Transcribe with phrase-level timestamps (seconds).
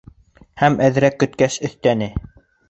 [0.63, 2.09] Һәм әҙерәк көткәс өҫтәне: